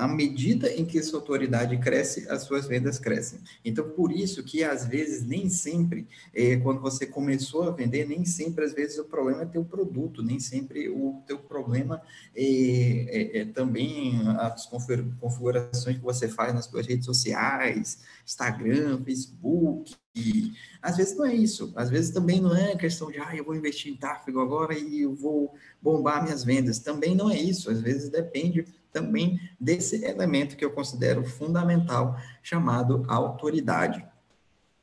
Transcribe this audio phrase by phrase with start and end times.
[0.00, 3.38] à medida em que sua autoridade cresce, as suas vendas crescem.
[3.62, 8.24] Então, por isso que às vezes nem sempre, é, quando você começou a vender, nem
[8.24, 12.00] sempre às vezes o problema é teu produto, nem sempre o teu problema
[12.34, 12.44] é,
[13.08, 19.94] é, é também as configurações que você faz nas suas redes sociais, Instagram, Facebook.
[20.14, 23.44] E, às vezes não é isso, às vezes também não é questão de, ah, eu
[23.44, 26.78] vou investir em tráfego agora e eu vou bombar minhas vendas.
[26.78, 33.04] Também não é isso, às vezes depende também desse elemento que eu considero fundamental, chamado
[33.08, 34.04] autoridade.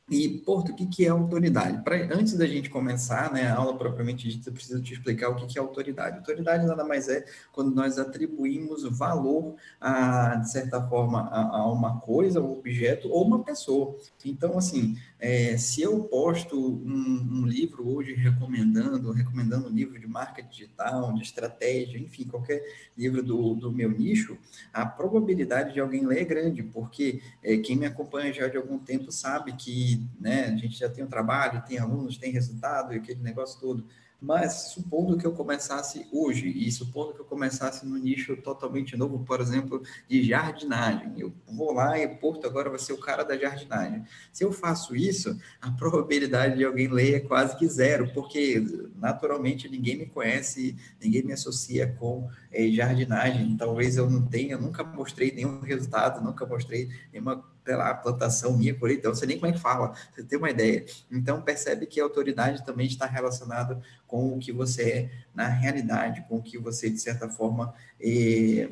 [0.09, 1.83] E, Porto, o que, é autoridade?
[1.83, 5.35] Pra, antes da gente começar né, a aula propriamente dita, eu preciso te explicar o
[5.35, 6.19] que, que é autoridade.
[6.19, 11.99] Autoridade nada mais é quando nós atribuímos valor, a, de certa forma, a, a uma
[11.99, 13.97] coisa, um objeto ou uma pessoa.
[14.23, 20.05] Então, assim, é, se eu posto um, um, livro hoje recomendando, recomendando um livro de
[20.05, 22.63] marca digital, de estratégia, enfim, qualquer
[22.95, 24.37] livro do, do meu nicho,
[24.71, 28.77] a probabilidade de alguém ler é grande, porque é, quem me acompanha já de algum
[28.77, 32.97] tempo sabe que né, a gente já tem um trabalho, tem alunos, tem resultado e
[32.97, 33.85] aquele negócio todo.
[34.19, 39.19] Mas supondo que eu começasse hoje, e supondo que eu começasse no nicho totalmente novo,
[39.19, 43.37] por exemplo, de jardinagem, eu vou lá e Porto agora vai ser o cara da
[43.37, 44.03] jardinagem.
[44.33, 48.63] Se eu faço isso, a probabilidade de alguém ler é quase que zero, porque
[48.95, 53.55] naturalmente ninguém me conhece, ninguém me associa com é, jardinagem.
[53.55, 58.73] Talvez eu não tenha, nunca mostrei nenhum resultado, nunca mostrei nenhuma sei lá, plantação minha,
[58.73, 60.85] por aí, então, sei nem como é que fala, você tem uma ideia.
[61.11, 66.23] Então, percebe que a autoridade também está relacionada com o que você é na realidade,
[66.29, 68.69] com o que você, de certa forma, é,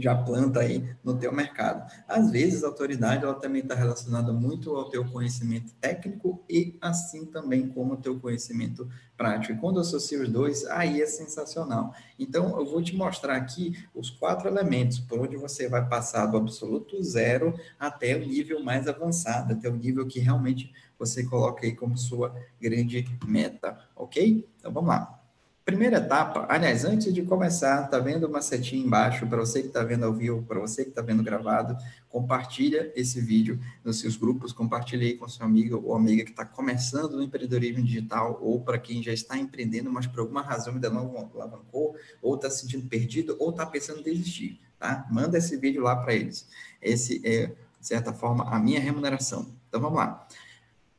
[0.00, 1.90] já planta aí no teu mercado.
[2.08, 7.26] Às vezes, a autoridade ela também está relacionada muito ao teu conhecimento técnico e assim
[7.26, 9.52] também como o teu conhecimento prático.
[9.52, 11.94] E quando associa os dois, aí é sensacional.
[12.18, 16.36] Então, eu vou te mostrar aqui os quatro elementos por onde você vai passar do
[16.36, 21.74] absoluto zero até o nível mais avançado, até o nível que realmente você coloca aí
[21.74, 24.48] como sua grande meta, ok?
[24.58, 25.21] Então, vamos lá.
[25.64, 29.84] Primeira etapa, aliás, antes de começar, tá vendo uma setinha embaixo para você que está
[29.84, 31.76] vendo ao vivo, para você que está vendo gravado,
[32.08, 36.44] compartilha esse vídeo nos seus grupos, compartilha aí com seu amigo ou amiga que está
[36.44, 40.90] começando no empreendedorismo digital, ou para quem já está empreendendo, mas por alguma razão ainda
[40.90, 45.06] não alavancou, ou está se sentindo perdido, ou está pensando em desistir, tá?
[45.12, 46.44] Manda esse vídeo lá para eles.
[46.82, 49.46] Esse é, de certa forma, a minha remuneração.
[49.68, 50.26] Então, vamos lá.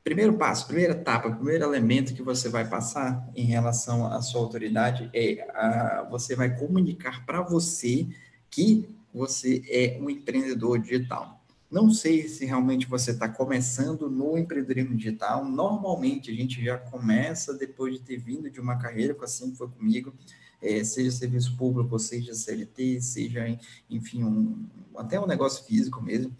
[0.03, 5.09] Primeiro passo, primeira etapa, primeiro elemento que você vai passar em relação à sua autoridade
[5.13, 8.05] é a, você vai comunicar para você
[8.49, 11.41] que você é um empreendedor digital.
[11.71, 15.45] Não sei se realmente você está começando no empreendedorismo digital.
[15.45, 20.13] Normalmente a gente já começa depois de ter vindo de uma carreira, assim foi comigo,
[20.61, 23.57] é, seja serviço público, seja CLT, seja,
[23.89, 24.65] enfim, um,
[24.97, 26.35] até um negócio físico mesmo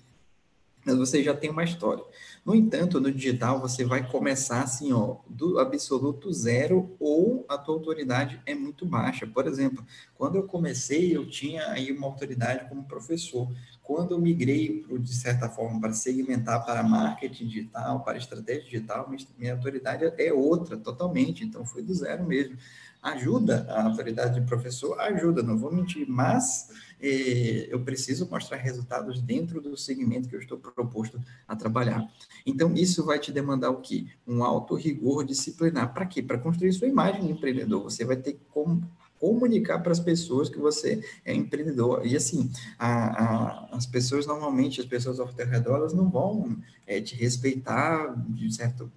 [0.86, 2.04] mas você já tem uma história.
[2.46, 7.76] No entanto, no digital, você vai começar assim, ó, do absoluto zero ou a tua
[7.76, 9.26] autoridade é muito baixa.
[9.26, 9.86] Por exemplo,
[10.16, 13.50] quando eu comecei, eu tinha aí uma autoridade como professor.
[13.82, 19.54] Quando eu migrei, de certa forma, para segmentar para marketing digital, para estratégia digital, minha
[19.54, 21.46] autoridade é outra, totalmente.
[21.46, 22.58] Então, foi do zero mesmo.
[23.02, 26.70] Ajuda a autoridade de professor, ajuda, não vou mentir, mas
[27.03, 32.09] eu preciso mostrar resultados dentro do segmento que eu estou proposto a trabalhar.
[32.46, 34.06] Então, isso vai te demandar o quê?
[34.25, 35.94] Um alto rigor disciplinar.
[35.94, 36.22] Para quê?
[36.22, 37.84] Para construir sua imagem de empreendedor.
[37.84, 38.81] Você vai ter como
[39.19, 42.06] comunicar para as pessoas que você é empreendedor.
[42.06, 46.58] E assim, a, a, as pessoas normalmente, as pessoas ao teu redor, elas não vão
[46.85, 48.91] é, te respeitar de certo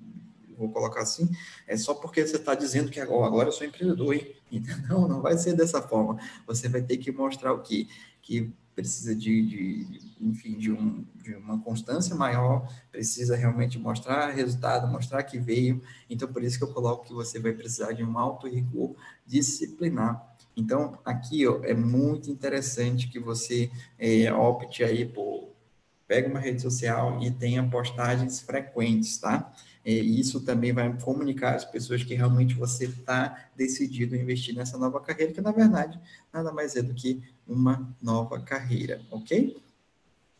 [0.59, 1.29] vou colocar assim,
[1.67, 4.36] é só porque você está dizendo que agora, agora eu sou empreendedor, hein?
[4.89, 6.19] Não, não vai ser dessa forma.
[6.47, 7.89] Você vai ter que mostrar o que,
[8.23, 14.87] que precisa de, de, enfim, de, um, de uma constância maior, precisa realmente mostrar resultado,
[14.87, 15.83] mostrar que veio.
[16.09, 18.95] Então, por isso que eu coloco que você vai precisar de um alto rigor
[19.27, 20.37] disciplinar.
[20.55, 25.57] Então, aqui ó, é muito interessante que você é, opte aí por
[26.07, 29.53] pega uma rede social e tenha postagens frequentes, tá?
[29.87, 34.77] E isso também vai comunicar às pessoas que realmente você está decidido a investir nessa
[34.77, 36.01] nova carreira, que na verdade
[36.33, 39.57] nada mais é do que uma nova carreira, ok?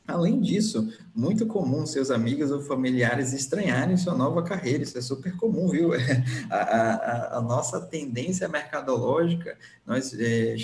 [0.07, 5.37] Além disso, muito comum seus amigos ou familiares estranharem sua nova carreira, isso é super
[5.37, 5.91] comum, viu?
[6.49, 10.55] A, a, a nossa tendência mercadológica, nós é,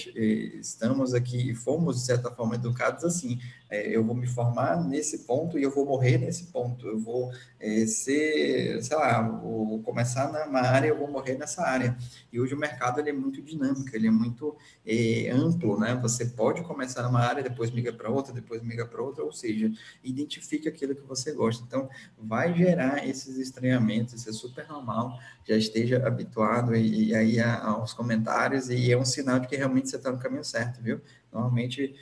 [0.61, 5.20] estamos aqui e fomos, de certa forma, educados assim, é, eu vou me formar nesse
[5.20, 10.30] ponto e eu vou morrer nesse ponto, eu vou é, ser, sei lá, vou começar
[10.30, 11.96] numa área, eu vou morrer nessa área.
[12.32, 15.94] E hoje o mercado ele é muito dinâmico, ele é muito é, amplo, né?
[16.02, 19.70] Você pode começar numa área, depois migra para outra, depois migra para outra, ou seja,
[20.04, 21.64] identifique aquilo que você gosta.
[21.66, 25.18] Então, vai gerar esses estranhamentos, isso é super normal,
[25.48, 29.88] já esteja habituado e, e aí aos comentários, e é um sinal de que realmente
[29.88, 31.00] você está no caminho certo, viu?
[31.32, 31.94] Normalmente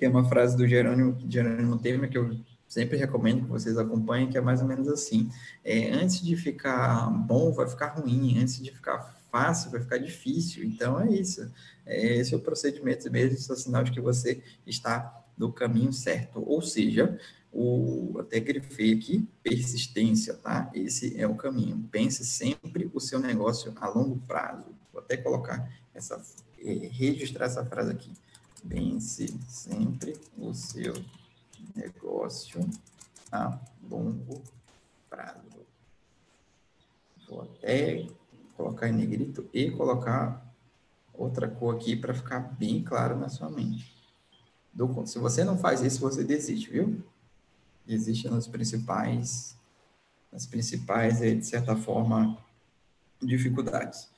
[0.00, 2.34] tem uma frase do Jerônimo, Jerônimo Temer que eu
[2.66, 5.30] sempre recomendo que vocês acompanhem, que é mais ou menos assim:
[5.62, 10.64] é, antes de ficar bom, vai ficar ruim, antes de ficar fácil, vai ficar difícil.
[10.64, 11.52] Então é isso.
[11.84, 15.92] É, esse é o procedimento mesmo, isso é sinal de que você está no caminho
[15.92, 16.42] certo.
[16.46, 17.18] Ou seja,
[17.52, 20.70] o, até grifei aqui, persistência, tá?
[20.72, 21.86] Esse é o caminho.
[21.90, 24.64] Pense sempre o seu negócio a longo prazo.
[24.90, 26.18] Vou até colocar essa,
[26.58, 28.10] é, registrar essa frase aqui.
[28.68, 30.94] Pense sempre o seu
[31.74, 32.60] negócio
[33.32, 33.58] a
[33.88, 34.42] longo
[35.08, 35.66] prazo.
[37.28, 38.06] Vou até
[38.56, 40.46] colocar em negrito e colocar
[41.12, 43.94] outra cor aqui para ficar bem claro na sua mente.
[44.72, 47.02] Do, se você não faz isso, você desiste, viu?
[47.86, 49.56] Desiste nas principais,
[50.30, 52.38] nas principais, eh, de certa forma,
[53.20, 54.08] dificuldades.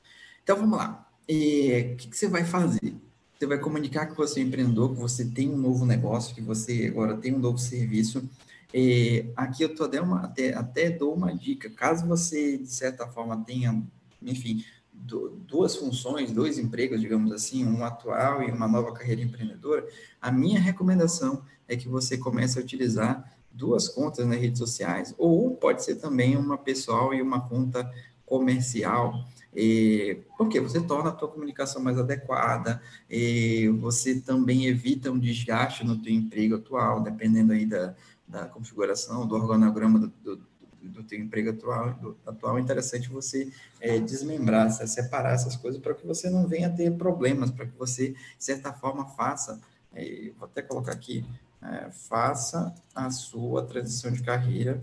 [0.43, 1.09] Então, vamos lá.
[1.23, 2.95] O que, que você vai fazer?
[3.37, 6.87] Você vai comunicar que você é empreendedor, que você tem um novo negócio, que você
[6.87, 8.27] agora tem um novo serviço.
[8.73, 11.69] É, aqui eu tô até, uma, até, até dou uma dica.
[11.69, 13.83] Caso você, de certa forma, tenha,
[14.21, 14.63] enfim,
[14.93, 19.87] duas funções, dois empregos, digamos assim, um atual e uma nova carreira empreendedora,
[20.21, 25.55] a minha recomendação é que você comece a utilizar duas contas nas redes sociais, ou
[25.55, 27.91] pode ser também uma pessoal e uma conta
[28.25, 29.25] comercial.
[29.55, 35.85] E, porque você torna a tua comunicação mais adequada, e você também evita um desgaste
[35.85, 37.95] no teu emprego atual, dependendo aí da,
[38.27, 40.41] da configuração, do organograma do, do,
[40.81, 45.93] do teu emprego atual, do, atual, é interessante você é, desmembrar, separar essas coisas para
[45.93, 49.61] que você não venha ter problemas, para que você, de certa forma, faça,
[49.93, 51.25] é, vou até colocar aqui,
[51.61, 54.81] é, faça a sua transição de carreira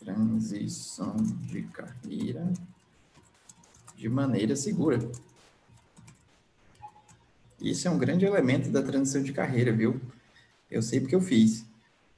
[0.00, 2.52] transição de carreira
[3.96, 4.98] de maneira segura.
[7.60, 10.00] Isso é um grande elemento da transição de carreira, viu?
[10.70, 11.66] Eu sei porque eu fiz.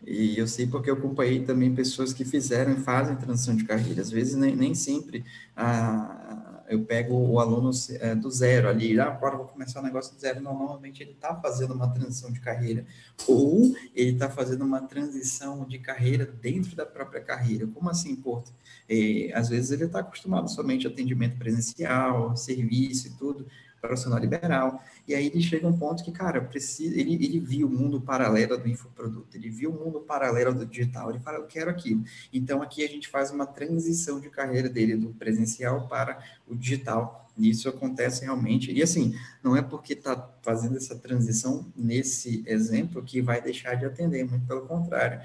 [0.07, 4.01] E eu sei porque eu acompanhei também pessoas que fizeram e fazem transição de carreira.
[4.01, 5.25] Às vezes, nem, nem sempre
[5.57, 6.42] a,
[6.73, 7.71] eu pego o aluno
[8.01, 10.41] é, do zero ali, ah, agora vou começar o um negócio do zero.
[10.41, 12.87] Não, normalmente ele está fazendo uma transição de carreira,
[13.29, 17.67] ou ele está fazendo uma transição de carreira dentro da própria carreira.
[17.67, 18.51] Como assim, Porto?
[18.89, 23.47] É, às vezes ele está acostumado somente a atendimento presencial, serviço e tudo,
[23.83, 24.81] profissional liberal.
[25.07, 28.01] E aí ele chega a um ponto que, cara, precisa, ele, ele viu o mundo
[28.01, 32.05] paralelo do infoproduto, ele viu o mundo paralelo do digital, ele fala, eu quero aquilo.
[32.33, 37.29] Então aqui a gente faz uma transição de carreira dele do presencial para o digital.
[37.37, 38.71] E isso acontece realmente.
[38.73, 43.85] E assim, não é porque está fazendo essa transição nesse exemplo que vai deixar de
[43.85, 45.21] atender, muito pelo contrário.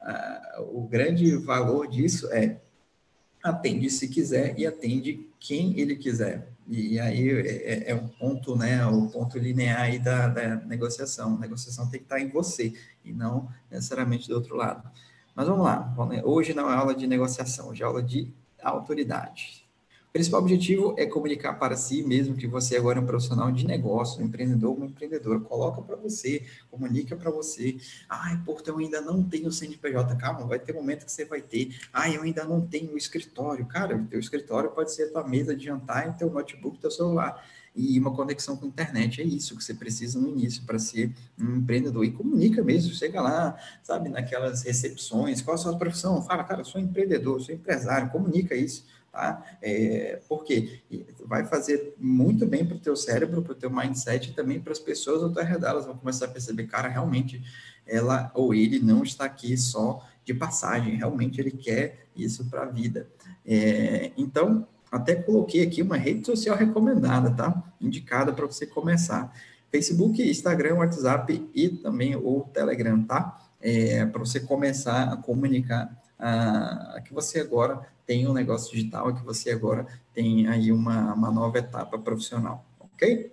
[0.00, 2.60] Ah, o grande valor disso é
[3.42, 6.51] atende se quiser e atende quem ele quiser.
[6.68, 11.34] E aí é, é, é um ponto, né, o ponto linear aí da, da negociação.
[11.36, 12.72] A negociação tem que estar em você
[13.04, 14.88] e não necessariamente do outro lado.
[15.34, 15.94] Mas vamos lá,
[16.24, 18.32] hoje não é aula de negociação, hoje é aula de
[18.62, 19.61] autoridade.
[20.12, 23.66] O principal objetivo é comunicar para si mesmo que você agora é um profissional de
[23.66, 25.40] negócio, um empreendedor, uma empreendedora.
[25.40, 27.78] Coloca para você, comunica para você.
[28.10, 30.14] Ai, Porto, eu ainda não tenho CNPJ.
[30.16, 31.74] Calma, vai ter momento que você vai ter.
[31.90, 33.64] Ai, eu ainda não tenho escritório.
[33.64, 36.90] Cara, o teu escritório pode ser a tua mesa de jantar e teu notebook, teu
[36.90, 37.42] celular
[37.74, 39.22] e uma conexão com a internet.
[39.22, 42.04] É isso que você precisa no início para ser um empreendedor.
[42.04, 46.20] E comunica mesmo, chega lá, sabe, naquelas recepções, qual a sua profissão?
[46.20, 49.44] Fala, cara, eu sou empreendedor, sou empresário, comunica isso tá?
[49.60, 50.80] É, porque
[51.26, 54.72] vai fazer muito bem para o teu cérebro, para o teu mindset e também para
[54.72, 55.68] as pessoas ao teu redor.
[55.68, 57.42] Elas vão começar a perceber, cara, realmente
[57.86, 62.66] ela ou ele não está aqui só de passagem, realmente ele quer isso para a
[62.66, 63.06] vida.
[63.44, 67.62] É, então, até coloquei aqui uma rede social recomendada, tá?
[67.80, 69.32] Indicada para você começar.
[69.70, 73.38] Facebook, Instagram, WhatsApp e também o Telegram, tá?
[73.60, 79.24] É, para você começar a comunicar ah, que você agora tem um negócio digital, que
[79.24, 83.32] você agora tem aí uma, uma nova etapa profissional, ok?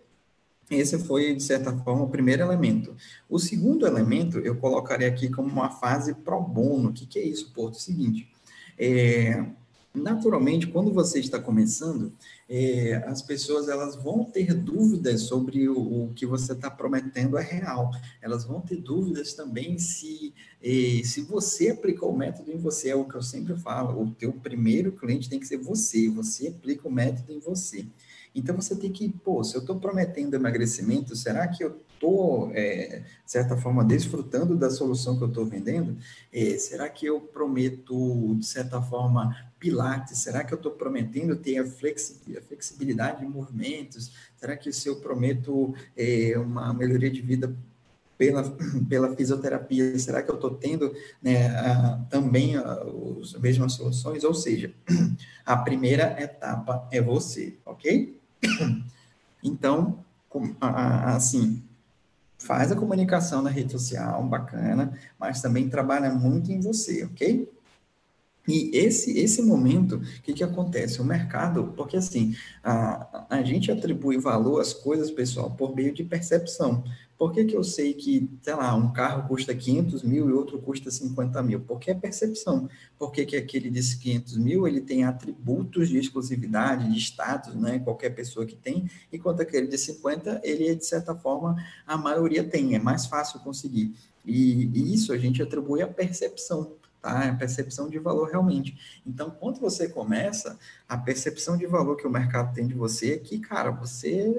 [0.71, 2.95] esse foi, de certa forma, o primeiro elemento.
[3.27, 6.89] O segundo elemento, eu colocaria aqui como uma fase pro bono.
[6.89, 7.75] O que, que é isso, Porto?
[7.75, 8.29] É o seguinte,
[8.77, 9.45] é,
[9.93, 12.13] naturalmente, quando você está começando,
[12.47, 17.43] é, as pessoas elas vão ter dúvidas sobre o, o que você está prometendo é
[17.43, 17.91] real.
[18.21, 22.89] Elas vão ter dúvidas também se, é, se você aplicou o método em você.
[22.89, 26.09] É o que eu sempre falo, o teu primeiro cliente tem que ser você.
[26.09, 27.85] Você aplica o método em você.
[28.33, 32.99] Então você tem que, pô, se eu estou prometendo emagrecimento, será que eu estou, é,
[33.25, 35.97] de certa forma, desfrutando da solução que eu estou vendendo?
[36.31, 40.19] É, será que eu prometo, de certa forma, pilates?
[40.19, 44.11] Será que eu estou prometendo ter a flexibilidade de movimentos?
[44.37, 47.53] Será que se eu prometo é, uma melhoria de vida
[48.17, 48.43] pela,
[48.89, 52.83] pela fisioterapia, será que eu estou tendo né, a, também a,
[53.21, 54.23] as mesmas soluções?
[54.23, 54.73] Ou seja,
[55.45, 58.17] a primeira etapa é você, ok?
[59.41, 60.03] Então,
[61.05, 61.63] assim,
[62.39, 67.47] faz a comunicação na rede social, bacana, mas também trabalha muito em você, ok?
[68.49, 70.99] E esse, esse momento, o que, que acontece?
[70.99, 76.03] O mercado, porque assim, a, a gente atribui valor às coisas, pessoal, por meio de
[76.03, 76.83] percepção.
[77.15, 80.57] Por que, que eu sei que, sei lá, um carro custa 500 mil e outro
[80.57, 81.59] custa 50 mil?
[81.59, 82.67] Porque é percepção.
[82.97, 87.77] Por que, que aquele de 500 mil, ele tem atributos de exclusividade, de status, né?
[87.77, 92.73] Qualquer pessoa que tem, enquanto aquele de 50, ele, de certa forma, a maioria tem,
[92.73, 93.93] é mais fácil conseguir.
[94.25, 97.25] E, e isso a gente atribui à percepção, tá?
[97.25, 99.01] É a percepção de valor realmente.
[99.05, 103.17] Então, quando você começa, a percepção de valor que o mercado tem de você é
[103.17, 104.33] que, cara, você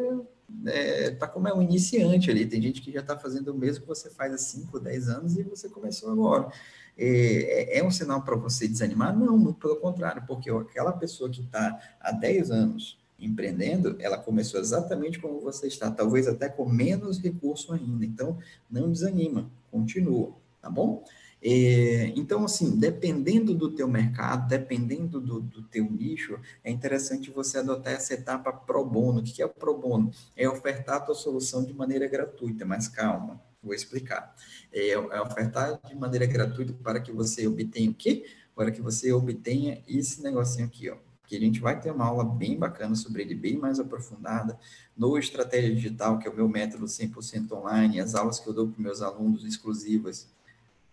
[0.66, 2.46] é, tá como é um iniciante ali.
[2.46, 5.36] Tem gente que já está fazendo o mesmo que você faz há 5, 10 anos
[5.36, 6.50] e você começou agora.
[6.96, 9.16] É, é, é um sinal para você desanimar?
[9.16, 14.58] Não, muito pelo contrário, porque aquela pessoa que está há 10 anos empreendendo, ela começou
[14.58, 18.04] exatamente como você está, talvez até com menos recurso ainda.
[18.04, 18.38] Então,
[18.70, 21.04] não desanima, continua, tá bom?
[21.42, 27.58] É, então, assim, dependendo do teu mercado, dependendo do, do teu nicho, é interessante você
[27.58, 29.20] adotar essa etapa pro bono.
[29.20, 30.10] O que é o pro bono?
[30.36, 34.34] É ofertar a tua solução de maneira gratuita, mas calma, vou explicar.
[34.72, 38.26] É, é ofertar de maneira gratuita para que você obtenha o quê?
[38.54, 40.96] Para que você obtenha esse negocinho aqui, ó.
[41.26, 44.58] Que a gente vai ter uma aula bem bacana sobre ele, bem mais aprofundada,
[44.96, 48.66] no Estratégia Digital, que é o meu método 100% online, as aulas que eu dou
[48.68, 50.28] para meus alunos exclusivas,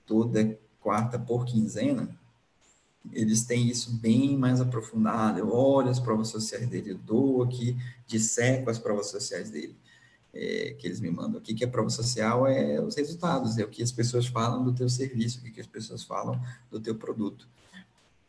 [0.08, 2.10] toda quarta por quinzena,
[3.12, 5.40] eles têm isso bem mais aprofundado.
[5.40, 9.76] Eu olho as provas sociais dele, eu dou aqui, disseco as provas sociais dele,
[10.34, 13.70] é, que eles me mandam aqui, que a prova social é os resultados, é o
[13.70, 16.40] que as pessoas falam do teu serviço, o que as pessoas falam
[16.72, 17.48] do teu produto.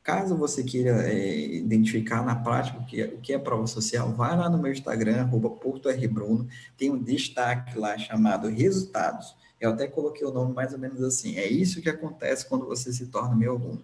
[0.03, 4.11] Caso você queira é, identificar na prática o que, é, o que é prova social,
[4.15, 9.37] vai lá no meu Instagram, arroba PortoRBruno, tem um destaque lá chamado resultados.
[9.61, 11.37] Eu até coloquei o nome mais ou menos assim.
[11.37, 13.83] É isso que acontece quando você se torna meu aluno.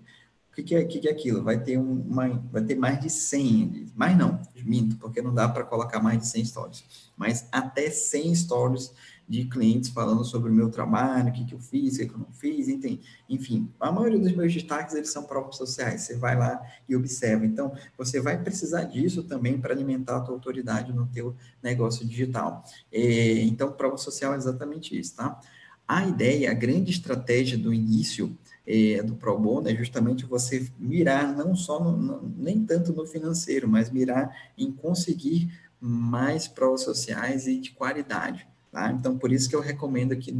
[0.51, 1.43] O que, que, é, que, que é aquilo?
[1.43, 5.65] Vai ter, uma, vai ter mais de 100, mais não, minto, porque não dá para
[5.65, 6.85] colocar mais de 100 stories,
[7.17, 8.93] mas até 100 stories
[9.29, 12.15] de clientes falando sobre o meu trabalho, o que, que eu fiz, o que, que
[12.15, 16.17] eu não fiz, enfim, enfim, a maioria dos meus destaques, eles são provas sociais, você
[16.17, 20.93] vai lá e observa, então, você vai precisar disso também para alimentar a tua autoridade
[20.93, 22.63] no teu negócio digital,
[22.93, 25.41] é, então, prova social é exatamente isso, tá?
[25.87, 28.37] A ideia, a grande estratégia do início
[28.67, 33.07] é, do Pro Bono é justamente você mirar não só, no, no, nem tanto no
[33.07, 38.47] financeiro, mas mirar em conseguir mais provas sociais e de qualidade.
[38.73, 38.91] Tá?
[38.91, 40.33] Então, por isso que eu recomendo aqui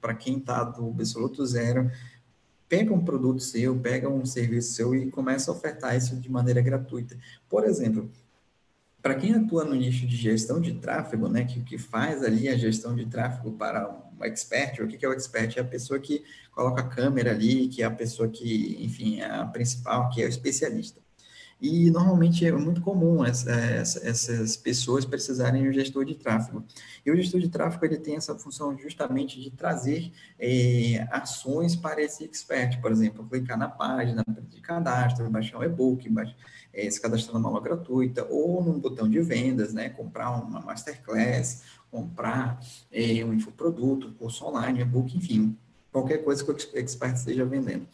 [0.00, 1.90] para quem está do absoluto zero,
[2.68, 6.62] pega um produto seu, pega um serviço seu e começa a ofertar isso de maneira
[6.62, 7.18] gratuita.
[7.48, 8.08] Por exemplo,
[9.02, 12.56] para quem atua no nicho de gestão de tráfego, né, que, que faz ali a
[12.56, 13.88] gestão de tráfego para
[14.20, 15.56] um expert, o que é o expert?
[15.56, 19.24] É a pessoa que coloca a câmera ali, que é a pessoa que, enfim, é
[19.24, 21.00] a principal, que é o especialista.
[21.60, 26.64] E normalmente é muito comum essa, essas pessoas precisarem de um gestor de tráfego.
[27.04, 32.00] E o gestor de tráfego ele tem essa função justamente de trazer é, ações para
[32.00, 36.10] esse expert, por exemplo, clicar na página de cadastro, baixar um e-book,
[36.72, 41.62] é, se cadastrar numa aula gratuita, ou num botão de vendas, né, comprar uma masterclass,
[41.90, 42.58] comprar
[42.90, 45.54] é, um infoproduto, curso online, e-book, enfim,
[45.92, 47.86] qualquer coisa que o expert esteja vendendo.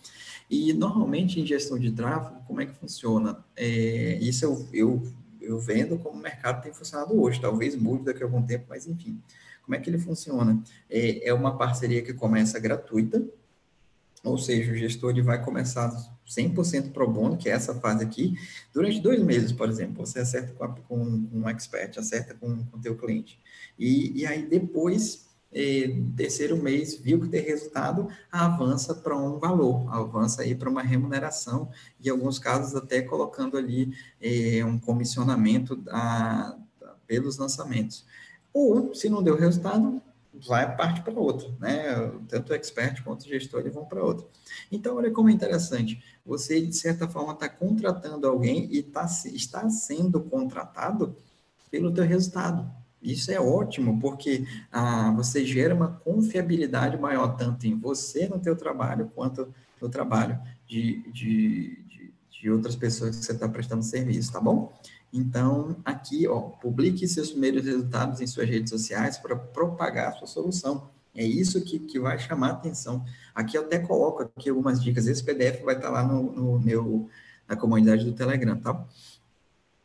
[0.48, 3.44] E normalmente em gestão de tráfego, como é que funciona?
[3.56, 5.02] É, isso eu, eu,
[5.40, 8.86] eu vendo como o mercado tem funcionado hoje, talvez mude daqui a algum tempo, mas
[8.86, 9.20] enfim.
[9.64, 10.62] Como é que ele funciona?
[10.88, 13.26] É, é uma parceria que começa gratuita,
[14.22, 15.90] ou seja, o gestor ele vai começar
[16.28, 18.34] 100% pro bono, que é essa fase aqui,
[18.72, 22.78] durante dois meses, por exemplo, você acerta com, a, com, um expert, acerta com o
[22.80, 23.38] teu cliente.
[23.78, 29.86] E, e aí depois, eh, terceiro mês, viu que tem resultado, avança para um valor,
[29.92, 35.76] avança aí para uma remuneração, e em alguns casos até colocando ali eh, um comissionamento
[35.76, 38.04] da, da, pelos lançamentos.
[38.52, 40.02] Ou, se não deu resultado,
[40.46, 42.10] vai parte para outra, né?
[42.28, 44.26] Tanto o expert quanto o gestor eles vão para outra.
[44.70, 46.02] Então, olha como é interessante.
[46.24, 51.16] Você, de certa forma, está contratando alguém e tá, está sendo contratado
[51.70, 52.70] pelo teu resultado.
[53.06, 58.56] Isso é ótimo, porque ah, você gera uma confiabilidade maior, tanto em você no teu
[58.56, 60.36] trabalho, quanto no trabalho
[60.66, 64.76] de, de, de, de outras pessoas que você está prestando serviço, tá bom?
[65.12, 70.26] Então, aqui, ó, publique seus primeiros resultados em suas redes sociais para propagar a sua
[70.26, 70.90] solução.
[71.14, 73.04] É isso que, que vai chamar a atenção.
[73.32, 75.06] Aqui eu até coloco aqui algumas dicas.
[75.06, 77.08] Esse PDF vai estar lá no, no meu,
[77.48, 78.84] na comunidade do Telegram, tá?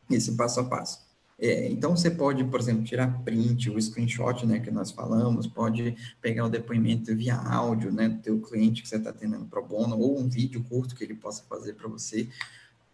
[0.09, 1.10] Esse passo a passo.
[1.41, 5.95] É, então, você pode, por exemplo, tirar print, o screenshot, né, que nós falamos, pode
[6.21, 9.97] pegar o depoimento via áudio, né, do teu cliente que você está atendendo pro bono,
[9.97, 12.29] ou um vídeo curto que ele possa fazer para você,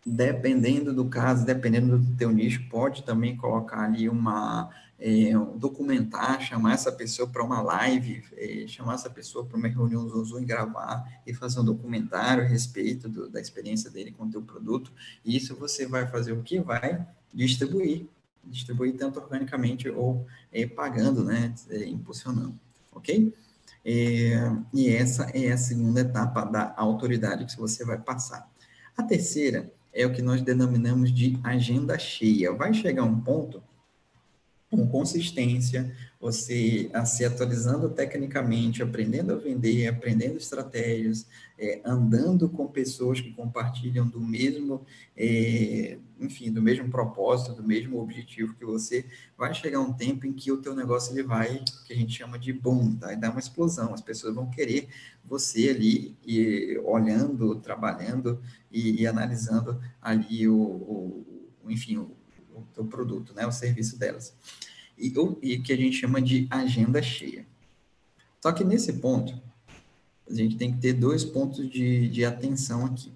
[0.05, 6.73] dependendo do caso, dependendo do teu nicho, pode também colocar ali uma é, documentar, chamar
[6.73, 11.05] essa pessoa para uma live, é, chamar essa pessoa para uma reunião Zoom e gravar
[11.27, 14.93] e fazer um documentário a respeito do, da experiência dele com o teu produto.
[15.25, 16.61] E isso você vai fazer o que?
[16.61, 18.07] Vai distribuir,
[18.49, 22.59] distribuir tanto organicamente ou é, pagando, né, é, impulsionando,
[22.91, 23.33] ok?
[23.85, 28.49] É, e essa é a segunda etapa da autoridade que você vai passar.
[28.97, 32.53] A terceira é o que nós denominamos de agenda cheia.
[32.53, 33.63] Vai chegar um ponto
[34.69, 41.25] com consistência, você se atualizando tecnicamente, aprendendo a vender, aprendendo estratégias,
[41.57, 47.99] é, andando com pessoas que compartilham do mesmo, é, enfim, do mesmo propósito, do mesmo
[47.99, 49.05] objetivo que você,
[49.37, 52.37] vai chegar um tempo em que o teu negócio ele vai, que a gente chama
[52.37, 53.13] de boom, tá?
[53.13, 54.89] E dá uma explosão, as pessoas vão querer
[55.23, 61.25] você ali, e, olhando, trabalhando e, e analisando ali o, o
[61.69, 62.16] enfim, o,
[62.77, 64.33] o produto, né, o serviço delas.
[64.97, 67.45] E, e que a gente chama de agenda cheia.
[68.41, 69.39] Só que nesse ponto,
[70.29, 73.11] a gente tem que ter dois pontos de, de atenção aqui.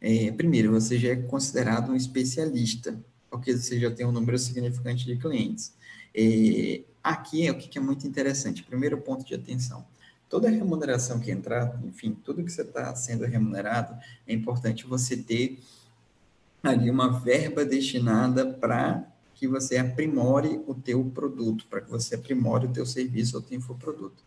[0.00, 2.98] É, primeiro, você já é considerado um especialista,
[3.30, 5.72] porque você já tem um número significante de clientes.
[6.14, 8.62] É, aqui é o que é muito interessante.
[8.62, 9.84] Primeiro ponto de atenção.
[10.28, 15.58] Toda remuneração que entrar, enfim, tudo que você está sendo remunerado, é importante você ter
[16.64, 22.66] ali uma verba destinada para que você aprimore o teu produto, para que você aprimore
[22.66, 24.22] o teu serviço ou teu infoproduto.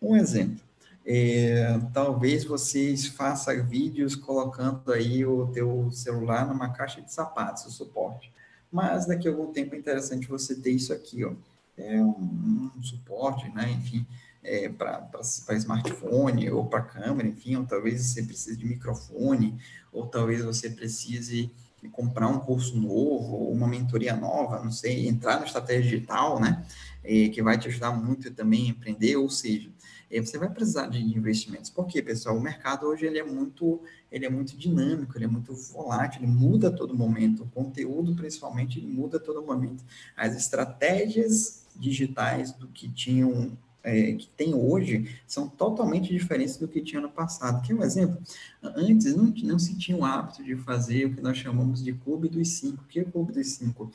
[0.00, 0.60] Um exemplo,
[1.04, 7.70] é, talvez vocês façam vídeos colocando aí o teu celular numa caixa de sapatos, o
[7.70, 8.32] suporte.
[8.70, 11.32] Mas daqui a algum tempo é interessante você ter isso aqui, ó.
[11.76, 13.70] É um, um suporte, né?
[13.70, 14.06] Enfim,
[14.42, 15.08] é, para
[15.56, 19.58] smartphone ou para câmera, enfim, ou talvez você precise de microfone,
[19.92, 21.50] ou talvez você precise
[21.90, 26.64] comprar um curso novo, uma mentoria nova, não sei, entrar na estratégia digital, né?
[27.04, 29.68] É, que vai te ajudar muito também a empreender, ou seja,
[30.12, 31.70] é, você vai precisar de investimentos.
[31.70, 32.36] Por quê, pessoal?
[32.36, 36.30] O mercado hoje ele é muito, ele é muito dinâmico, ele é muito volátil, ele
[36.30, 37.44] muda a todo momento.
[37.44, 39.82] O conteúdo, principalmente, ele muda a todo momento.
[40.14, 46.80] As estratégias digitais do que tinham é, que tem hoje são totalmente diferentes do que
[46.80, 47.62] tinha no passado.
[47.62, 48.18] Quer um exemplo?
[48.62, 52.28] Antes não, não se tinha o hábito de fazer o que nós chamamos de clube
[52.28, 52.82] dos cinco.
[52.82, 53.92] O que é clube dos cinco?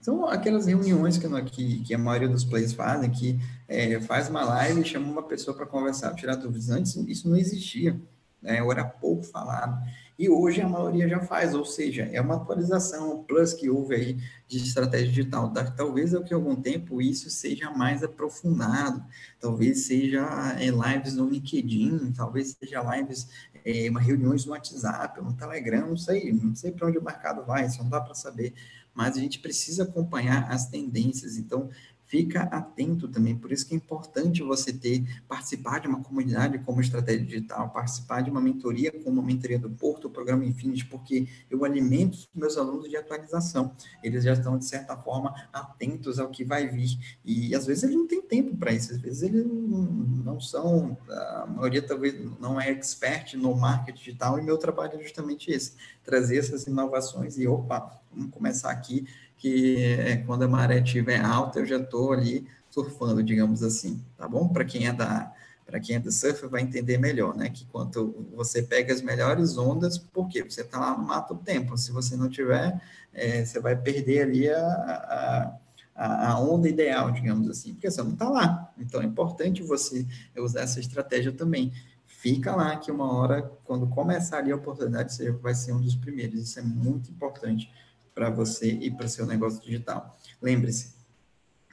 [0.00, 4.42] São aquelas reuniões que, que, que a maioria dos players fazem, que é, faz uma
[4.44, 6.70] live e chama uma pessoa para conversar, tirar dúvidas.
[6.70, 7.98] Antes isso não existia,
[8.42, 8.58] né?
[8.58, 9.80] era pouco falado.
[10.18, 13.94] E hoje a maioria já faz, ou seja, é uma atualização, um plus que houve
[13.94, 15.52] aí de estratégia digital.
[15.76, 19.02] Talvez daqui a algum tempo isso seja mais aprofundado,
[19.40, 20.22] talvez seja
[20.60, 23.28] é, lives no LinkedIn, talvez seja lives,
[23.64, 27.44] é, uma reuniões no WhatsApp, no Telegram, não sei, não sei para onde o mercado
[27.44, 28.54] vai, isso não dá para saber,
[28.94, 31.36] mas a gente precisa acompanhar as tendências.
[31.36, 31.70] Então,
[32.12, 33.34] fica atento também.
[33.34, 38.20] Por isso que é importante você ter, participar de uma comunidade como Estratégia Digital, participar
[38.20, 42.28] de uma mentoria como a mentoria do Porto, o programa Infinity, porque eu alimento os
[42.34, 43.74] meus alunos de atualização.
[44.04, 46.98] Eles já estão, de certa forma, atentos ao que vai vir.
[47.24, 51.46] E às vezes eles não têm tempo para isso, às vezes eles não são, a
[51.46, 56.36] maioria talvez não é expert no marketing digital, e meu trabalho é justamente esse, trazer
[56.36, 59.06] essas inovações e, opa, vamos começar aqui
[59.42, 64.28] que é, quando a maré estiver alta, eu já estou ali surfando, digamos assim, tá
[64.28, 64.46] bom?
[64.46, 65.32] Para quem é da,
[65.66, 67.50] para quem é do surf vai entender melhor, né?
[67.50, 70.44] Que quando você pega as melhores ondas, por quê?
[70.44, 71.76] Você está lá no mato o tempo.
[71.76, 72.80] Se você não tiver,
[73.12, 75.58] é, você vai perder ali a,
[75.96, 78.72] a, a, onda ideal, digamos assim, porque você não está lá.
[78.78, 80.06] Então é importante você
[80.38, 81.72] usar essa estratégia também.
[82.06, 85.96] Fica lá que uma hora, quando começar ali a oportunidade, você vai ser um dos
[85.96, 86.40] primeiros.
[86.40, 87.68] Isso é muito importante
[88.14, 90.18] para você e para seu negócio digital.
[90.40, 90.92] Lembre-se,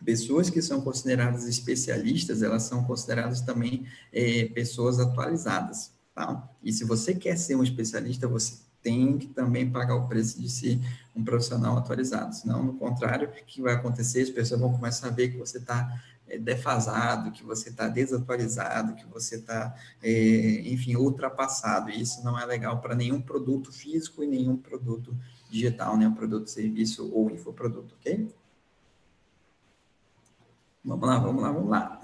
[0.04, 6.48] pessoas que são consideradas especialistas, elas são consideradas também é, pessoas atualizadas, tá?
[6.64, 10.50] E se você quer ser um especialista, você tem que também pagar o preço de
[10.50, 10.80] ser
[11.16, 14.22] um profissional atualizado, senão, no contrário, o que vai acontecer?
[14.22, 18.96] As pessoas vão começar a ver que você está é, defasado, que você está desatualizado,
[18.96, 24.24] que você está, é, enfim, ultrapassado, e isso não é legal para nenhum produto físico
[24.24, 25.16] e nenhum produto
[25.98, 28.34] nenhum produto, serviço ou infoproduto, ok?
[30.84, 32.02] Vamos lá, vamos lá, vamos lá.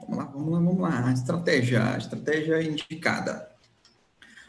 [0.00, 1.12] Vamos lá, vamos lá, vamos lá.
[1.12, 3.50] Estratégia, estratégia indicada.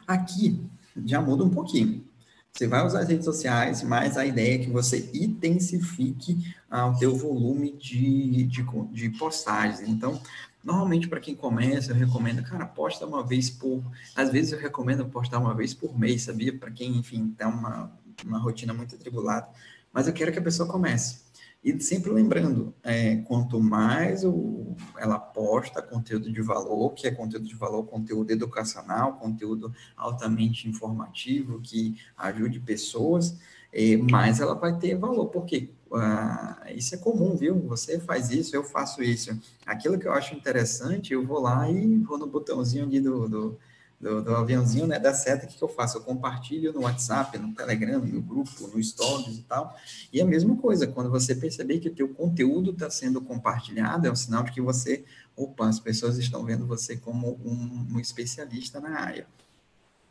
[0.07, 0.61] Aqui
[1.05, 2.05] já muda um pouquinho.
[2.51, 6.97] Você vai usar as redes sociais, mas a ideia é que você intensifique ah, o
[6.97, 9.81] teu volume de, de, de postagens.
[9.81, 10.21] Então,
[10.65, 13.83] normalmente para quem começa, eu recomendo, cara, posta uma vez por...
[14.15, 16.57] Às vezes eu recomendo postar uma vez por mês, sabia?
[16.57, 17.91] Para quem, enfim, tem uma,
[18.25, 19.47] uma rotina muito atribulada.
[19.93, 21.24] Mas eu quero que a pessoa comece.
[21.65, 27.47] E sempre lembrando, é, quanto mais o, ela posta conteúdo de valor, que é conteúdo
[27.47, 33.39] de valor, conteúdo educacional, conteúdo altamente informativo, que ajude pessoas,
[33.73, 37.59] é, mais ela vai ter valor, porque ah, isso é comum, viu?
[37.61, 39.35] Você faz isso, eu faço isso.
[39.65, 43.57] Aquilo que eu acho interessante, eu vou lá e vou no botãozinho ali do, do
[43.99, 45.97] do, do aviãozinho, né, da seta, o que, que eu faço?
[45.97, 49.75] Eu compartilho no WhatsApp, no Telegram, no grupo, no Stories e tal.
[50.11, 54.11] E a mesma coisa, quando você perceber que o teu conteúdo está sendo compartilhado, é
[54.11, 55.03] um sinal de que você,
[55.35, 59.27] opa, as pessoas estão vendo você como um, um especialista na área.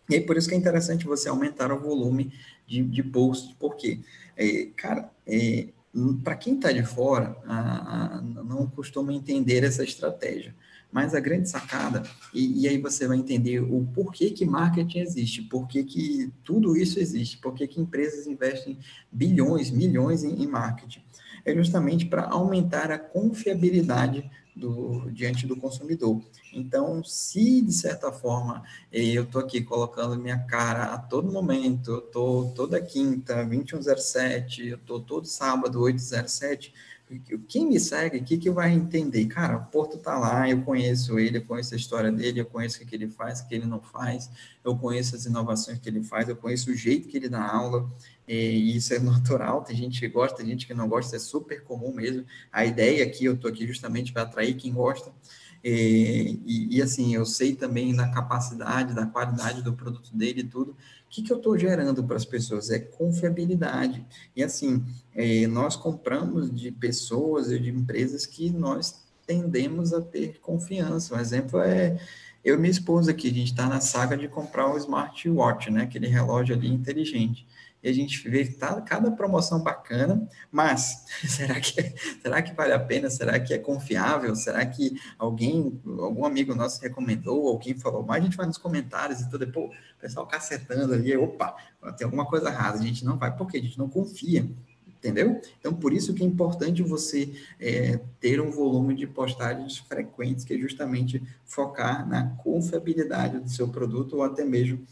[0.09, 2.33] E aí, por isso que é interessante você aumentar o volume
[2.67, 4.01] de, de posts, porque,
[4.37, 5.69] é, cara, é,
[6.23, 10.55] para quem está de fora, a, a, não costuma entender essa estratégia.
[10.95, 15.43] Mas a grande sacada, e, e, aí você vai entender o porquê que marketing existe,
[15.43, 18.79] porquê que tudo isso existe, porquê que empresas investem
[19.11, 21.03] bilhões, milhões em, em marketing.
[21.45, 26.23] É justamente para aumentar a confiabilidade do, diante do consumidor.
[26.53, 31.99] Então, se de certa forma eu estou aqui colocando minha cara a todo momento, eu
[31.99, 36.73] estou toda quinta, 2107, eu estou todo sábado, 807,
[37.49, 41.39] quem me segue aqui que vai entender, cara, o Porto tá lá, eu conheço ele,
[41.39, 43.81] eu conheço a história dele, eu conheço o que ele faz, o que ele não
[43.81, 44.31] faz,
[44.65, 47.91] eu conheço as inovações que ele faz, eu conheço o jeito que ele dá aula,
[48.27, 51.63] e isso é natural, tem gente que gosta, tem gente que não gosta, é super
[51.63, 52.25] comum mesmo.
[52.51, 55.13] A ideia aqui, eu tô aqui justamente para atrair quem gosta,
[55.65, 60.45] e, e, e, assim, eu sei também da capacidade, da qualidade do produto dele e
[60.45, 60.73] tudo.
[60.73, 60.77] O
[61.09, 62.69] que, que eu estou gerando para as pessoas?
[62.69, 64.05] É confiabilidade.
[64.37, 70.39] E assim, é, nós compramos de pessoas e de empresas que nós tendemos a ter
[70.41, 71.15] confiança.
[71.15, 71.99] Um exemplo é
[72.45, 75.85] eu e minha esposa aqui, a gente está na saga de comprar um smartwatch, né?
[75.85, 77.47] Aquele relógio ali inteligente
[77.85, 82.79] e a gente vê tá, cada promoção bacana, mas será que, será que vale a
[82.81, 83.11] pena?
[83.11, 84.35] Será que é confiável?
[84.35, 88.23] Será que alguém, algum amigo nosso recomendou, alguém falou mais?
[88.23, 91.55] A gente vai nos comentários e tudo, pô, o pessoal cacetando ali, opa,
[91.99, 94.49] tem alguma coisa errada, a gente não vai, porque a gente não confia,
[94.87, 95.39] entendeu?
[95.61, 100.55] Então, por isso que é importante você é, ter um volume de postagens frequentes, que
[100.55, 104.87] é justamente focar na confiabilidade do seu produto ou até mesmo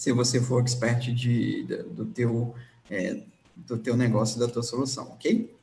[0.00, 2.54] se você for expert de, do, teu,
[2.90, 3.20] é,
[3.54, 5.54] do teu negócio, da tua solução, ok?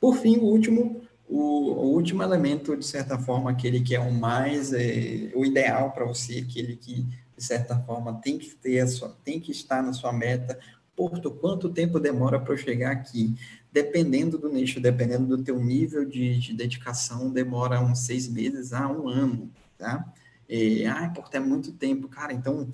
[0.00, 4.10] Por fim, o último, o, o último elemento, de certa forma, aquele que é o
[4.10, 7.02] mais, é, o ideal para você, aquele que,
[7.36, 10.58] de certa forma, tem que ter a sua, tem que estar na sua meta.
[10.96, 13.34] Porto, quanto tempo demora para eu chegar aqui?
[13.70, 18.88] Dependendo do nicho, dependendo do teu nível de, de dedicação, demora uns seis meses a
[18.88, 20.10] um ano, tá?
[20.48, 22.08] E, ah, Porto, é muito tempo.
[22.08, 22.68] Cara, então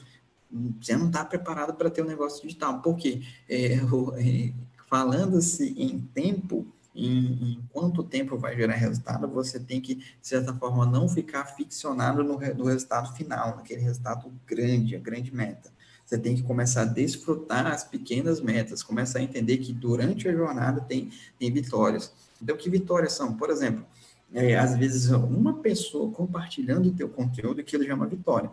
[0.50, 2.80] você não está preparado para ter um negócio digital.
[2.80, 4.52] Porque é, é,
[4.88, 10.54] falando-se em tempo, em, em, quanto tempo vai gerar resultado, você tem que, de certa
[10.54, 15.70] forma, não ficar ficcionado no, no resultado final, naquele resultado grande, a grande meta.
[16.04, 20.32] Você tem que começar a desfrutar as pequenas metas, começar a entender que durante a
[20.32, 22.10] jornada tem, tem vitórias.
[22.40, 23.34] Então, que vitórias são?
[23.34, 23.84] Por exemplo,
[24.32, 28.50] é, às vezes uma pessoa compartilhando o teu conteúdo, aquilo já é uma vitória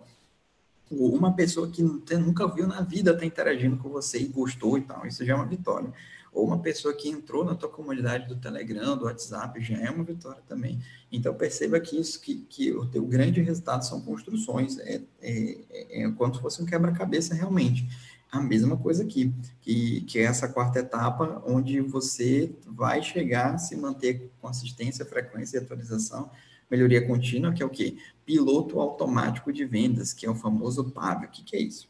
[0.90, 5.06] uma pessoa que nunca viu na vida está interagindo com você e gostou e tal,
[5.06, 5.92] isso já é uma vitória.
[6.32, 10.04] ou uma pessoa que entrou na tua comunidade do Telegram, do WhatsApp, já é uma
[10.04, 10.82] vitória também.
[11.10, 16.04] Então perceba que isso, que, que o teu grande resultado são construções, é, é, é,
[16.04, 17.88] é como se fosse um quebra-cabeça realmente.
[18.30, 23.78] A mesma coisa aqui, que, que é essa quarta etapa, onde você vai chegar, se
[23.78, 26.30] manter com assistência, frequência e atualização,
[26.76, 27.98] melhoria contínua, que é o quê?
[28.26, 31.26] Piloto automático de vendas, que é o famoso PAV.
[31.26, 31.90] O que, que é isso?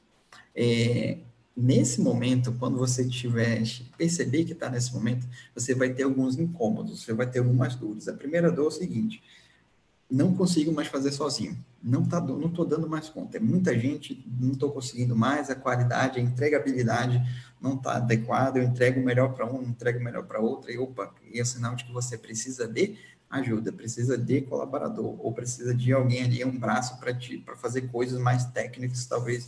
[0.55, 1.17] É,
[1.55, 3.63] nesse momento, quando você tiver
[3.97, 8.07] perceber que está nesse momento, você vai ter alguns incômodos, você vai ter algumas dores.
[8.07, 9.23] A primeira dor é o seguinte:
[10.09, 11.57] não consigo mais fazer sozinho.
[11.81, 13.37] Não tá, não estou dando mais conta.
[13.37, 15.49] É muita gente, não estou conseguindo mais.
[15.49, 17.21] A qualidade, a entregabilidade
[17.61, 18.57] não está adequada.
[18.59, 20.71] Eu entrego melhor para um, entrego melhor para outra.
[20.71, 22.97] E opa, e é sinal de que você precisa de
[23.35, 27.83] ajuda, precisa de colaborador ou precisa de alguém ali, um braço para ti, para fazer
[27.89, 29.47] coisas mais técnicas, talvez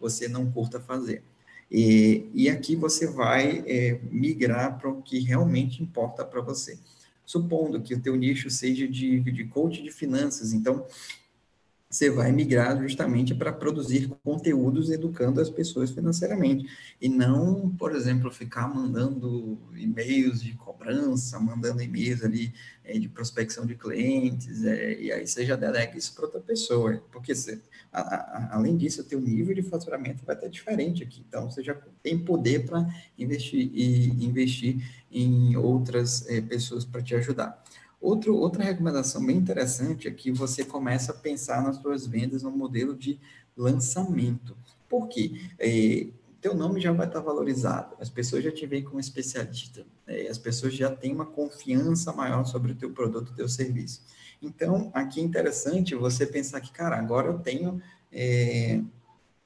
[0.00, 1.22] você não curta fazer.
[1.70, 6.78] E, e aqui você vai é, migrar para o que realmente importa para você.
[7.24, 10.86] Supondo que o teu nicho seja de, de coach de finanças, então
[11.92, 16.66] você vai migrar justamente para produzir conteúdos educando as pessoas financeiramente.
[16.98, 23.66] E não, por exemplo, ficar mandando e-mails de cobrança, mandando e-mails ali é, de prospecção
[23.66, 27.60] de clientes, é, e aí você já delega isso para outra pessoa, porque você,
[27.92, 31.62] a, a, além disso, o teu nível de faturamento vai estar diferente aqui, então você
[31.62, 37.61] já tem poder para investir e investir em outras é, pessoas para te ajudar.
[38.02, 42.50] Outro, outra recomendação bem interessante é que você começa a pensar nas suas vendas no
[42.50, 43.16] modelo de
[43.56, 44.56] lançamento.
[44.88, 45.40] Por quê?
[45.56, 46.08] É,
[46.40, 50.36] teu nome já vai estar valorizado, as pessoas já te veem como especialista, é, as
[50.36, 54.02] pessoas já têm uma confiança maior sobre o teu produto, teu serviço.
[54.42, 58.82] Então, aqui é interessante você pensar que, cara, agora eu tenho é,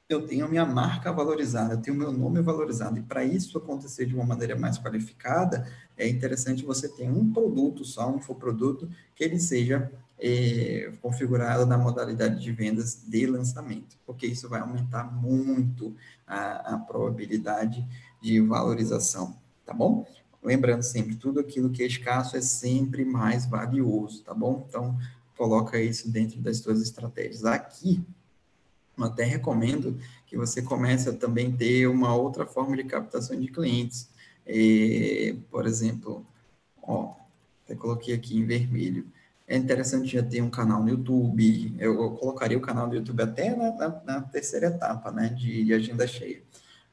[0.08, 2.98] eu tenho a minha marca valorizada, eu tenho o meu nome valorizado.
[2.98, 5.66] E para isso acontecer de uma maneira mais qualificada,
[5.96, 11.76] é interessante você ter um produto só, um produto, que ele seja é, configurado na
[11.76, 15.94] modalidade de vendas de lançamento, porque isso vai aumentar muito
[16.26, 17.86] a, a probabilidade
[18.22, 20.06] de valorização, tá bom?
[20.42, 24.64] Lembrando sempre, tudo aquilo que é escasso é sempre mais valioso, tá bom?
[24.68, 24.96] Então,
[25.36, 27.44] coloca isso dentro das suas estratégias.
[27.44, 28.02] Aqui,
[28.96, 33.48] eu até recomendo que você comece a também ter uma outra forma de captação de
[33.48, 34.08] clientes.
[34.46, 36.26] E, por exemplo,
[36.82, 37.14] ó,
[37.64, 39.06] até coloquei aqui em vermelho.
[39.46, 41.74] É interessante já ter um canal no YouTube.
[41.78, 45.64] Eu, eu colocaria o canal do YouTube até na, na, na terceira etapa, né, de,
[45.64, 46.42] de, agenda cheia.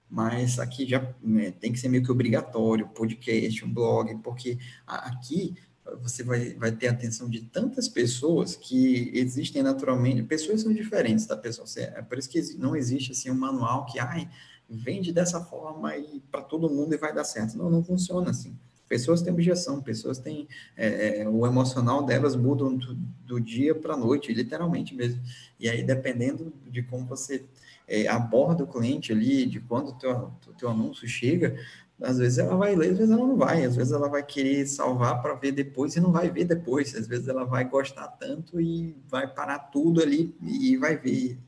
[0.10, 5.56] Mas aqui já né, tem que ser meio que obrigatório, podcast, um blog, porque aqui
[6.02, 10.24] você vai, vai ter atenção de tantas pessoas que existem naturalmente.
[10.24, 11.68] Pessoas são diferentes, tá, pessoal?
[11.78, 14.30] É por isso que não existe assim um manual que, ai,
[14.70, 17.58] vende dessa forma e para todo mundo e vai dar certo.
[17.58, 18.58] Não, não funciona assim.
[18.88, 20.48] Pessoas têm objeção, pessoas têm.
[20.78, 25.22] É, é o emocional delas muda do, do dia para a noite, literalmente mesmo.
[25.60, 27.44] E aí, dependendo de como você
[27.88, 31.58] é, aborda o cliente ali, de quando o teu, teu anúncio chega,
[32.02, 34.66] às vezes ela vai ler, às vezes ela não vai, às vezes ela vai querer
[34.66, 38.60] salvar para ver depois e não vai ver depois, às vezes ela vai gostar tanto
[38.60, 41.40] e vai parar tudo ali e vai ver.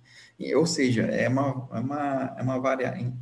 [0.55, 3.13] Ou seja, é uma, é uma, é uma variável,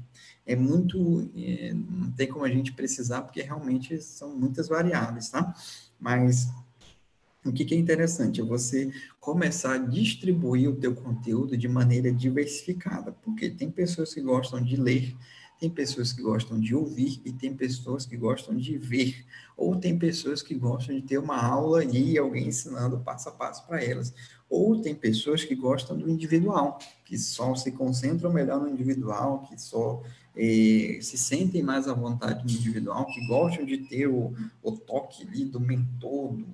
[0.45, 5.53] é muito, é, não tem como a gente precisar, porque realmente são muitas variáveis, tá?
[5.99, 6.49] Mas
[7.45, 8.41] o que, que é interessante?
[8.41, 14.21] É você começar a distribuir o teu conteúdo de maneira diversificada, porque tem pessoas que
[14.21, 15.15] gostam de ler,
[15.63, 19.97] tem pessoas que gostam de ouvir e tem pessoas que gostam de ver, ou tem
[19.97, 24.13] pessoas que gostam de ter uma aula e alguém ensinando passo a passo para elas,
[24.49, 29.57] ou tem pessoas que gostam do individual, que só se concentram melhor no individual, que
[29.57, 30.03] só
[30.35, 35.25] eh, se sentem mais à vontade no individual, que gostam de ter o, o toque
[35.25, 36.45] ali do mentor, do,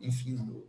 [0.00, 0.62] enfim, do,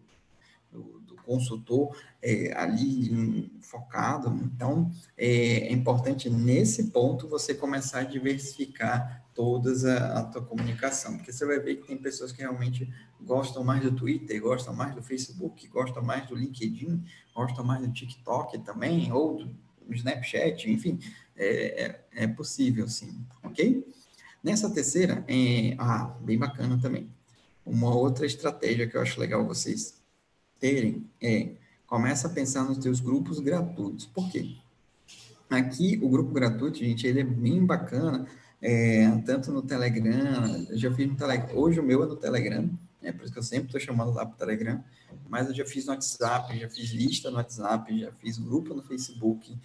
[1.25, 4.29] consultor é, ali focado.
[4.43, 11.17] Então, é, é, importante nesse ponto você começar a diversificar todas a, a tua comunicação,
[11.17, 12.87] porque você vai ver que tem pessoas que realmente
[13.19, 17.91] gostam mais do Twitter, gostam mais do Facebook, gostam mais do LinkedIn, gostam mais do
[17.91, 20.99] TikTok também, ou do, Snapchat, enfim,
[21.35, 23.85] é, é, é, possível sim, ok?
[24.41, 27.09] Nessa terceira, é, ah, bem bacana também,
[27.65, 30.01] uma outra estratégia que eu acho legal vocês
[30.63, 31.49] terem é
[31.85, 34.05] começa a pensar nos teus grupos gratuitos.
[34.05, 34.55] Por quê?
[35.49, 38.25] Aqui, o grupo gratuito, gente, ele é bem bacana,
[38.61, 42.69] é, tanto no Telegram, eu já fiz no Telegram, hoje o meu é no Telegram,
[43.01, 44.81] é por isso que eu sempre estou chamando lá para o Telegram,
[45.29, 48.81] mas eu já fiz no WhatsApp, já fiz lista no WhatsApp, já fiz grupo no
[48.81, 49.55] Facebook,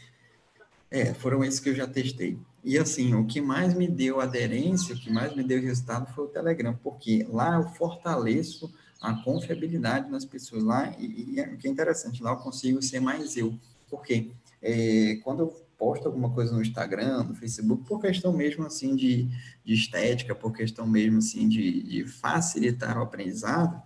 [0.91, 2.39] É, foram esses que eu já testei.
[2.65, 6.25] E assim, o que mais me deu aderência, o que mais me deu resultado foi
[6.25, 11.57] o Telegram, porque lá eu fortaleço a confiabilidade nas pessoas lá, e, e é, o
[11.57, 13.59] que é interessante, lá eu consigo ser mais eu.
[13.89, 14.31] Por quê?
[14.61, 19.29] É, quando eu posto alguma coisa no Instagram, no Facebook, por questão mesmo assim de,
[19.65, 23.81] de estética, por questão mesmo assim de, de facilitar o aprendizado,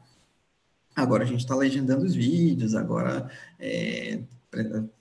[0.96, 4.20] agora a gente está legendando os vídeos, agora é,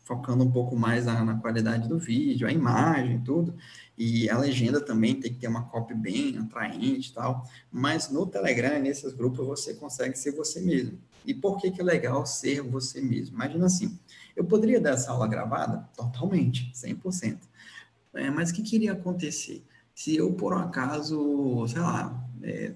[0.03, 3.55] focando um pouco mais na, na, qualidade do vídeo, a imagem, tudo.
[3.97, 7.45] E a legenda também tem que ter uma copy bem atraente e tal.
[7.71, 10.97] Mas no Telegram, nesses grupos, você consegue ser você mesmo.
[11.25, 13.35] E por que, que é legal ser você mesmo?
[13.35, 13.99] Imagina assim,
[14.35, 15.89] eu poderia dar essa aula gravada?
[15.95, 17.37] Totalmente, 100%.
[18.13, 19.63] É, mas o que, que iria acontecer?
[19.93, 22.75] Se eu, por um acaso, sei lá, é, é,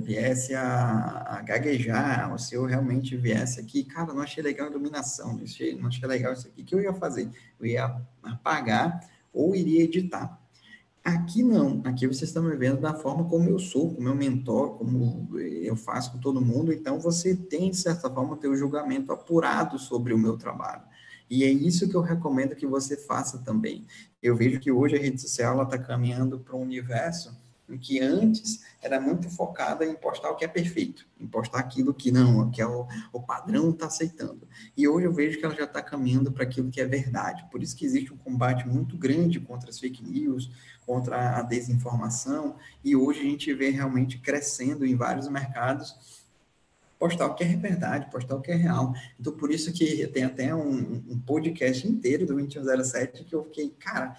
[0.00, 4.70] viesse a, a, gaguejar, ou se eu realmente viesse aqui, cara, não achei legal a
[4.70, 7.28] iluminação, não achei, não achei legal isso aqui, o que eu ia fazer?
[7.58, 9.00] Eu ia apagar
[9.32, 10.40] ou iria editar.
[11.04, 14.76] Aqui não, aqui vocês estão me vendo da forma como eu sou, como meu mentor,
[14.76, 19.12] como eu faço com todo mundo, então você tem, de certa forma, ter o julgamento
[19.12, 20.82] apurado sobre o meu trabalho.
[21.28, 23.86] E é isso que eu recomendo que você faça também.
[24.22, 27.36] Eu vejo que hoje a rede social está caminhando para um universo
[27.68, 31.92] em que antes era muito focada em postar o que é perfeito, em postar aquilo
[31.92, 34.46] que não, que é o, o padrão está aceitando.
[34.76, 37.46] E hoje eu vejo que ela já está caminhando para aquilo que é verdade.
[37.50, 40.50] Por isso que existe um combate muito grande contra as fake news,
[40.84, 46.24] contra a desinformação, e hoje a gente vê realmente crescendo em vários mercados
[46.98, 48.94] postar o que é verdade, postar o que é real.
[49.18, 53.70] Então, por isso que tem até um, um podcast inteiro do 2107 que eu fiquei,
[53.78, 54.16] cara,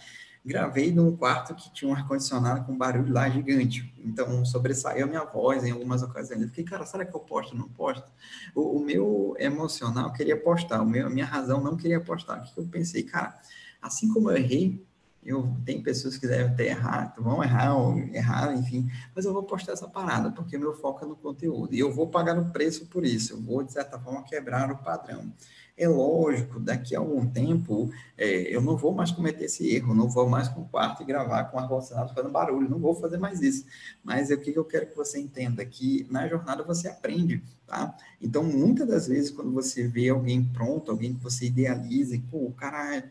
[0.48, 3.94] gravei num quarto que tinha um ar-condicionado com barulho lá gigante.
[4.04, 6.42] Então, sobressaiu a minha voz em algumas ocasiões.
[6.42, 8.10] Eu fiquei, cara, será que eu posto ou não posto?
[8.56, 12.40] O, o, meu emocional queria postar, o meu, a minha razão não queria postar.
[12.40, 13.04] O que eu pensei?
[13.04, 13.38] Cara,
[13.82, 14.82] assim como eu errei,
[15.22, 19.44] eu tem pessoas que devem ter errado, vão errar ou errar, enfim, mas eu vou
[19.44, 21.76] postar essa parada, porque meu foco é no conteúdo.
[21.76, 24.78] E eu vou pagar o preço por isso, eu vou, de certa forma, quebrar o
[24.78, 25.30] padrão.
[25.78, 30.10] É lógico, daqui a algum tempo é, eu não vou mais cometer esse erro, não
[30.10, 33.42] vou mais com o quarto e gravar com ar-condicionado fazendo barulho, não vou fazer mais
[33.42, 33.64] isso.
[34.04, 37.96] Mas é o que eu quero que você entenda, que na jornada você aprende, tá?
[38.20, 42.54] Então, muitas das vezes, quando você vê alguém pronto, alguém que você idealiza, pô, o
[42.54, 43.04] cara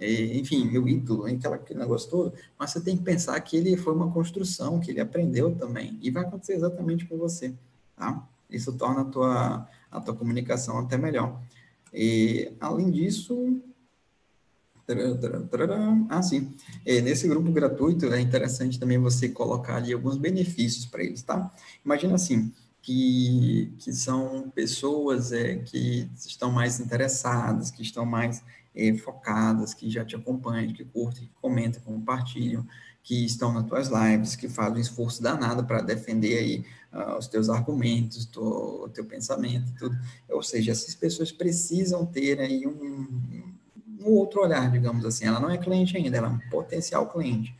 [0.00, 3.76] é, enfim, meu ídolo, aquela, aquele negócio todo, mas você tem que pensar que ele
[3.76, 7.54] foi uma construção, que ele aprendeu também, e vai acontecer exatamente com você,
[7.96, 8.26] tá?
[8.48, 11.40] Isso torna a tua, a tua comunicação até melhor.
[11.92, 13.60] E, além disso,
[16.08, 16.52] ah, sim.
[16.84, 21.50] É, nesse grupo gratuito é interessante também você colocar ali alguns benefícios para eles, tá?
[21.84, 28.42] Imagina assim, que, que são pessoas é, que estão mais interessadas, que estão mais
[28.74, 32.66] é, focadas, que já te acompanham, que curtem, que comentam, compartilham,
[33.02, 37.26] que estão nas tuas lives, que fazem um esforço danado para defender aí uh, os
[37.26, 39.96] teus argumentos, o teu pensamento, tudo.
[40.28, 43.54] Ou seja, essas pessoas precisam ter aí um,
[44.00, 45.26] um outro olhar, digamos assim.
[45.26, 47.54] Ela não é cliente ainda, ela é um potencial cliente.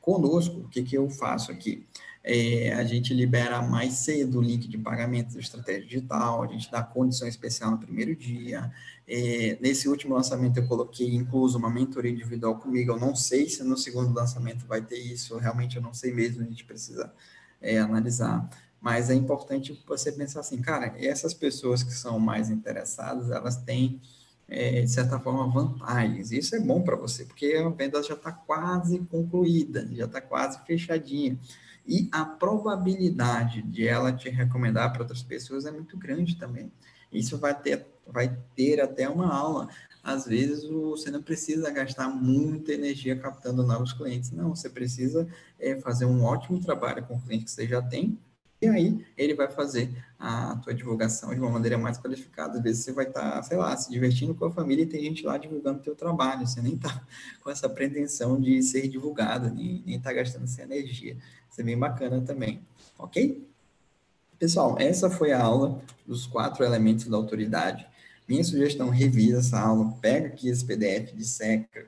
[0.00, 1.86] Conosco, o que, que eu faço aqui?
[2.28, 6.68] É, a gente libera mais cedo o link de pagamento do estratégia digital, a gente
[6.68, 8.72] dá condição especial no primeiro dia.
[9.06, 12.90] É, nesse último lançamento eu coloquei incluso uma mentoria individual comigo.
[12.90, 16.42] Eu não sei se no segundo lançamento vai ter isso, realmente eu não sei mesmo,
[16.42, 17.12] a gente precisa
[17.60, 18.50] é, analisar.
[18.86, 24.00] Mas é importante você pensar assim, cara, essas pessoas que são mais interessadas, elas têm
[24.46, 26.30] é, de certa forma, vantagens.
[26.30, 30.64] Isso é bom para você, porque a venda já está quase concluída, já está quase
[30.64, 31.36] fechadinha.
[31.84, 36.70] E a probabilidade de ela te recomendar para outras pessoas é muito grande também.
[37.12, 39.68] Isso vai ter, vai ter até uma aula.
[40.00, 44.54] Às vezes você não precisa gastar muita energia captando novos clientes, não.
[44.54, 45.26] Você precisa
[45.58, 48.16] é, fazer um ótimo trabalho com o cliente que você já tem
[48.66, 52.58] e aí ele vai fazer a tua divulgação de uma maneira mais qualificada.
[52.58, 55.02] Às vezes você vai estar, tá, sei lá, se divertindo com a família e tem
[55.02, 56.46] gente lá divulgando teu trabalho.
[56.46, 57.02] Você nem está
[57.42, 61.16] com essa pretensão de ser divulgado, nem está gastando essa energia.
[61.50, 62.60] Isso é bem bacana também,
[62.98, 63.46] ok?
[64.38, 67.86] Pessoal, essa foi a aula dos quatro elementos da autoridade.
[68.28, 71.86] Minha sugestão, revisa essa aula, pega aqui esse PDF, disseca,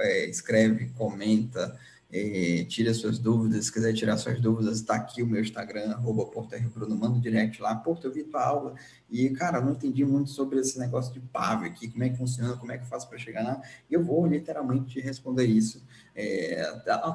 [0.00, 1.78] é, escreve, comenta,
[2.16, 6.30] é, tira suas dúvidas, se quiser tirar suas dúvidas, está aqui o meu Instagram, arroba
[6.72, 8.74] Bruno, manda um direct lá, Porto, eu vi tua aula,
[9.10, 12.56] e, cara, não entendi muito sobre esse negócio de PAV aqui, como é que funciona,
[12.56, 16.62] como é que eu faço para chegar lá, e eu vou literalmente responder isso, é,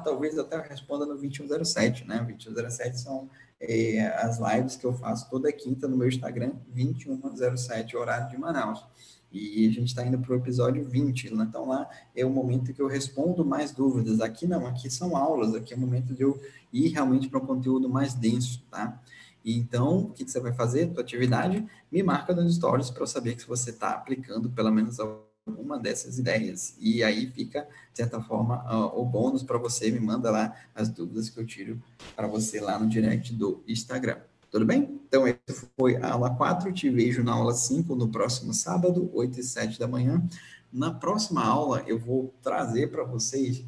[0.04, 5.30] talvez até eu responda no 2107, né, 2107 são é, as lives que eu faço
[5.30, 8.84] toda quinta no meu Instagram, 2107, horário de Manaus.
[9.32, 11.46] E a gente está indo para o episódio 20, né?
[11.48, 14.20] então lá é o momento que eu respondo mais dúvidas.
[14.20, 16.40] Aqui não, aqui são aulas, aqui é o momento de eu
[16.72, 19.00] ir realmente para um conteúdo mais denso, tá?
[19.44, 20.88] Então, o que, que você vai fazer?
[20.88, 24.98] Tua atividade, me marca nos stories para eu saber que você está aplicando pelo menos
[25.00, 26.76] alguma dessas ideias.
[26.78, 31.30] E aí fica, de certa forma, o bônus para você, me manda lá as dúvidas
[31.30, 31.82] que eu tiro
[32.14, 34.18] para você lá no direct do Instagram.
[34.50, 34.99] Tudo bem?
[35.10, 36.72] Então, essa foi a aula 4.
[36.72, 40.24] Te vejo na aula 5 no próximo sábado, 8 e 7 da manhã.
[40.72, 43.64] Na próxima aula, eu vou trazer para vocês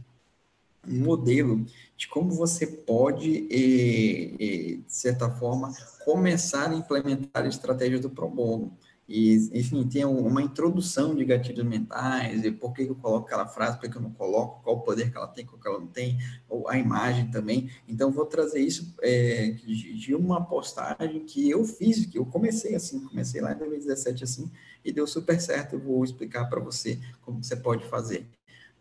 [0.86, 1.66] um modelo
[1.96, 5.72] de como você pode, eh, eh, de certa forma,
[6.04, 8.78] começar a implementar estratégias do Pro Bono.
[9.08, 13.78] E, enfim, tem uma introdução de gatilhos mentais, e por que eu coloco aquela frase,
[13.78, 15.88] por que eu não coloco, qual o poder que ela tem, qual que ela não
[15.88, 17.70] tem, ou a imagem também.
[17.88, 23.00] Então, vou trazer isso é, de, uma postagem que eu fiz, que eu comecei assim,
[23.00, 24.50] comecei lá em 2017 assim,
[24.84, 25.74] e deu super certo.
[25.74, 28.26] Eu vou explicar para você como você pode fazer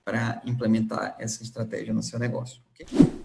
[0.03, 2.61] para implementar essa estratégia no seu negócio.
[2.74, 3.20] Okay?